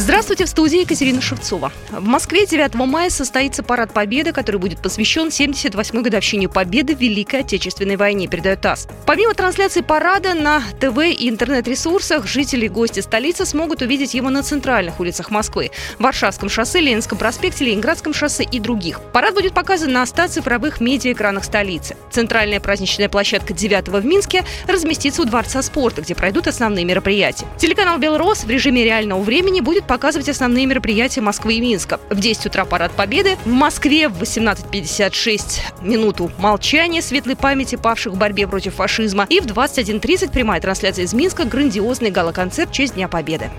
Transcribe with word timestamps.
Здравствуйте, 0.00 0.46
в 0.46 0.48
студии 0.48 0.80
Екатерина 0.80 1.20
Шевцова. 1.20 1.70
В 1.90 2.02
Москве 2.06 2.46
9 2.46 2.74
мая 2.74 3.10
состоится 3.10 3.62
парад 3.62 3.92
Победы, 3.92 4.32
который 4.32 4.56
будет 4.56 4.80
посвящен 4.80 5.28
78-й 5.28 6.02
годовщине 6.02 6.48
Победы 6.48 6.96
в 6.96 7.00
Великой 7.00 7.40
Отечественной 7.40 7.96
войне, 7.96 8.26
передает 8.26 8.62
ТАСС. 8.62 8.88
Помимо 9.04 9.34
трансляции 9.34 9.82
парада 9.82 10.32
на 10.32 10.62
ТВ 10.80 10.96
и 11.04 11.28
интернет-ресурсах, 11.28 12.26
жители 12.26 12.64
и 12.64 12.68
гости 12.70 13.00
столицы 13.00 13.44
смогут 13.44 13.82
увидеть 13.82 14.14
его 14.14 14.30
на 14.30 14.42
центральных 14.42 15.00
улицах 15.00 15.30
Москвы– 15.30 15.70
Варшавском 15.98 16.48
шоссе, 16.48 16.80
Ленинском 16.80 17.18
проспекте, 17.18 17.66
Ленинградском 17.66 18.14
шоссе 18.14 18.44
и 18.44 18.58
других. 18.58 19.02
Парад 19.12 19.34
будет 19.34 19.52
показан 19.52 19.92
на 19.92 20.06
100 20.06 20.28
цифровых 20.28 20.80
медиаэкранах 20.80 21.44
столицы. 21.44 21.94
Центральная 22.10 22.60
праздничная 22.60 23.10
площадка 23.10 23.52
9 23.52 23.88
в 23.88 24.06
Минске 24.06 24.46
разместится 24.66 25.20
у 25.20 25.26
Дворца 25.26 25.60
спорта, 25.60 26.00
где 26.00 26.14
пройдут 26.14 26.46
основные 26.46 26.86
мероприятия. 26.86 27.46
Телеканал 27.58 27.98
«Белрос» 27.98 28.44
в 28.44 28.48
режиме 28.48 28.82
реального 28.82 29.20
времени 29.20 29.60
будет 29.60 29.89
показывать 29.90 30.28
основные 30.28 30.66
мероприятия 30.66 31.20
Москвы 31.20 31.54
и 31.54 31.60
Минска. 31.60 31.98
В 32.10 32.20
10 32.20 32.46
утра 32.46 32.64
парад 32.64 32.92
Победы. 32.92 33.36
В 33.44 33.50
Москве 33.50 34.08
в 34.08 34.22
18.56 34.22 35.82
минуту 35.82 36.30
молчания 36.38 37.02
светлой 37.02 37.34
памяти 37.34 37.74
павших 37.74 38.12
в 38.12 38.16
борьбе 38.16 38.46
против 38.46 38.76
фашизма. 38.76 39.26
И 39.28 39.40
в 39.40 39.46
21.30 39.46 40.30
прямая 40.30 40.60
трансляция 40.60 41.06
из 41.06 41.12
Минска 41.12 41.44
грандиозный 41.44 42.12
гала-концерт 42.12 42.70
в 42.70 42.72
честь 42.72 42.94
Дня 42.94 43.08
Победы. 43.08 43.50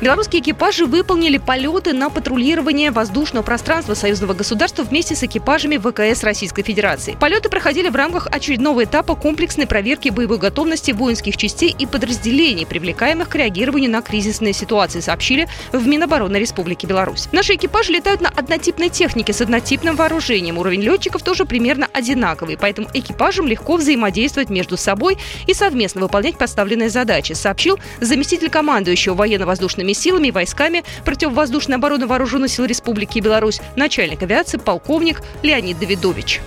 Белорусские 0.00 0.40
экипажи 0.40 0.86
выполнили 0.86 1.36
полеты 1.36 1.92
на 1.92 2.08
патрулирование 2.08 2.90
воздушного 2.90 3.42
пространства 3.42 3.92
союзного 3.92 4.32
государства 4.32 4.82
вместе 4.82 5.14
с 5.14 5.22
экипажами 5.22 5.76
ВКС 5.76 6.24
Российской 6.24 6.62
Федерации. 6.62 7.18
Полеты 7.20 7.50
проходили 7.50 7.90
в 7.90 7.96
рамках 7.96 8.26
очередного 8.26 8.84
этапа 8.84 9.14
комплексной 9.14 9.66
проверки 9.66 10.08
боевой 10.08 10.38
готовности 10.38 10.92
воинских 10.92 11.36
частей 11.36 11.74
и 11.78 11.84
подразделений, 11.84 12.64
привлекаемых 12.64 13.28
к 13.28 13.34
реагированию 13.34 13.90
на 13.90 14.00
кризисные 14.00 14.54
ситуации, 14.54 15.00
сообщили 15.00 15.48
в 15.70 15.86
Минобороны 15.86 16.38
Республики 16.38 16.86
Беларусь. 16.86 17.28
Наши 17.32 17.56
экипажи 17.56 17.92
летают 17.92 18.22
на 18.22 18.30
однотипной 18.30 18.88
технике 18.88 19.34
с 19.34 19.42
однотипным 19.42 19.96
вооружением. 19.96 20.56
Уровень 20.56 20.80
летчиков 20.80 21.22
тоже 21.22 21.44
примерно 21.44 21.88
одинаковый, 21.92 22.56
поэтому 22.58 22.88
экипажам 22.94 23.46
легко 23.46 23.76
взаимодействовать 23.76 24.48
между 24.48 24.78
собой 24.78 25.18
и 25.46 25.52
совместно 25.52 26.00
выполнять 26.00 26.38
поставленные 26.38 26.88
задачи, 26.88 27.34
сообщил 27.34 27.78
заместитель 28.00 28.48
командующего 28.48 29.12
военно-воздушными 29.12 29.89
вооруженными 29.90 29.94
силами 29.94 30.28
и 30.28 30.30
войсками 30.30 30.84
противовоздушной 31.04 31.76
обороны 31.76 32.06
Вооруженных 32.06 32.50
сил 32.50 32.64
Республики 32.64 33.18
Беларусь, 33.20 33.60
начальник 33.76 34.22
авиации 34.22 34.58
полковник 34.58 35.22
Леонид 35.42 35.78
Давидович. 35.78 36.40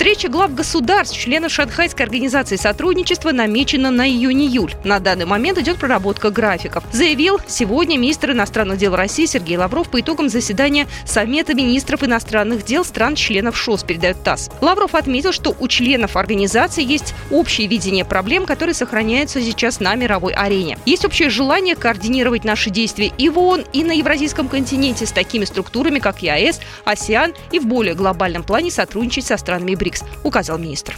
Встреча 0.00 0.30
глав 0.30 0.54
государств, 0.54 1.14
членов 1.14 1.52
Шанхайской 1.52 2.06
организации 2.06 2.56
сотрудничества 2.56 3.32
намечена 3.32 3.90
на 3.90 4.08
июнь-июль. 4.08 4.72
На 4.82 4.98
данный 4.98 5.26
момент 5.26 5.58
идет 5.58 5.76
проработка 5.76 6.30
графиков. 6.30 6.84
Заявил 6.90 7.38
сегодня 7.46 7.98
министр 7.98 8.30
иностранных 8.30 8.78
дел 8.78 8.96
России 8.96 9.26
Сергей 9.26 9.58
Лавров 9.58 9.90
по 9.90 10.00
итогам 10.00 10.30
заседания 10.30 10.86
Совета 11.04 11.52
министров 11.52 12.02
иностранных 12.02 12.64
дел 12.64 12.82
стран-членов 12.82 13.58
ШОС, 13.58 13.84
передает 13.84 14.22
ТАСС. 14.22 14.48
Лавров 14.62 14.94
отметил, 14.94 15.32
что 15.32 15.54
у 15.60 15.68
членов 15.68 16.16
организации 16.16 16.82
есть 16.82 17.12
общее 17.30 17.66
видение 17.66 18.06
проблем, 18.06 18.46
которые 18.46 18.74
сохраняются 18.74 19.42
сейчас 19.42 19.80
на 19.80 19.94
мировой 19.96 20.32
арене. 20.32 20.78
Есть 20.86 21.04
общее 21.04 21.28
желание 21.28 21.76
координировать 21.76 22.44
наши 22.44 22.70
действия 22.70 23.12
и 23.18 23.28
в 23.28 23.38
ООН, 23.38 23.66
и 23.74 23.84
на 23.84 23.92
Евразийском 23.92 24.48
континенте 24.48 25.04
с 25.04 25.12
такими 25.12 25.44
структурами, 25.44 25.98
как 25.98 26.22
ЕАЭС, 26.22 26.60
АСИАН 26.86 27.34
и 27.52 27.58
в 27.58 27.66
более 27.66 27.92
глобальном 27.92 28.44
плане 28.44 28.70
сотрудничать 28.70 29.26
со 29.26 29.36
странами 29.36 29.74
БРИКС. 29.74 29.89
БРИКС, 29.90 30.04
указал 30.22 30.58
министр. 30.58 30.96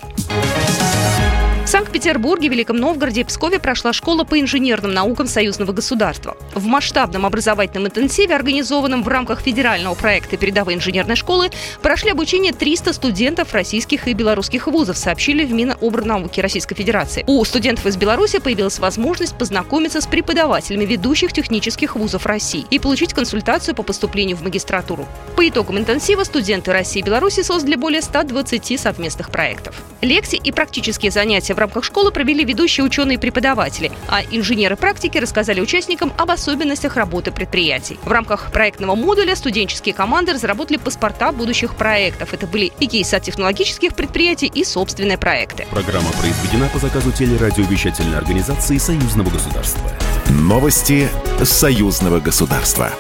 Санкт-Петербурге, 1.72 2.48
Великом 2.48 2.76
Новгороде 2.76 3.22
и 3.22 3.24
Пскове 3.24 3.58
прошла 3.58 3.94
школа 3.94 4.24
по 4.24 4.38
инженерным 4.38 4.92
наукам 4.92 5.27
союзного 5.27 5.72
государства. 5.72 6.36
В 6.55 6.66
масштабном 6.66 7.24
образовательном 7.24 7.86
интенсиве, 7.86 8.34
организованном 8.34 9.02
в 9.02 9.08
рамках 9.08 9.40
федерального 9.40 9.94
проекта 9.94 10.36
передовой 10.36 10.74
инженерной 10.74 11.16
школы, 11.16 11.48
прошли 11.80 12.11
обучение 12.11 12.52
300 12.52 12.92
студентов 12.92 13.55
российских 13.55 14.06
и 14.06 14.12
белорусских 14.12 14.66
вузов, 14.66 14.98
сообщили 14.98 15.46
в 15.46 15.52
Миноборнауки 15.55 16.42
Российской 16.42 16.74
Федерации. 16.74 17.24
У 17.27 17.42
студентов 17.42 17.86
из 17.86 17.96
Беларуси 17.96 18.38
появилась 18.38 18.78
возможность 18.78 19.38
познакомиться 19.38 20.02
с 20.02 20.06
преподавателями 20.06 20.84
ведущих 20.84 21.32
технических 21.32 21.96
вузов 21.96 22.27
России 22.27 22.66
и 22.68 22.78
получить 22.78 23.14
консультацию 23.14 23.74
по 23.74 23.82
поступлению 23.82 24.36
в 24.36 24.42
магистратуру. 24.42 25.08
По 25.36 25.48
итогам 25.48 25.78
интенсива 25.78 26.24
студенты 26.24 26.70
России 26.70 27.00
и 27.00 27.02
Беларуси 27.02 27.40
создали 27.40 27.77
более 27.77 28.02
120 28.02 28.78
совместных 28.78 29.30
проектов. 29.30 29.74
Лекции 30.02 30.38
и 30.42 30.52
практические 30.52 31.11
занятия 31.11 31.55
в 31.55 31.61
рамках 31.62 31.84
школы 31.84 32.12
провели 32.12 32.45
ведущие 32.45 32.84
ученые 32.84 33.17
и 33.17 33.18
преподаватели, 33.18 33.90
а 34.08 34.23
инженеры 34.30 34.77
практики 34.77 35.18
рассказали 35.18 35.61
участникам 35.61 36.12
об 36.18 36.30
особенностях 36.30 36.96
работы 36.96 37.33
предприятий. 37.33 37.98
В 38.05 38.12
рамках 38.12 38.52
проектного 38.52 38.95
модуля 38.95 39.34
студенческие 39.34 39.95
команды 39.95 40.33
разработали 40.33 40.77
паспорта 40.77 41.33
будущих 41.33 41.74
проектов. 41.74 42.34
Это 42.34 42.46
были 42.46 42.73
и 42.80 42.86
кейсы 42.86 43.14
от 43.14 43.23
технологических 43.23 43.95
предприятий, 43.95 44.50
и 44.52 44.64
собственные 44.64 45.18
проекты. 45.18 45.67
Программа 45.70 46.11
произведена 46.12 46.68
по 46.68 46.78
заказу 46.78 47.12
телерадиовещательной 47.12 48.18
организации 48.18 48.79
Союзного 48.79 49.30
государства. 49.30 49.90
Новости 50.29 51.08
Союзного 51.42 52.20
государства. 52.20 52.90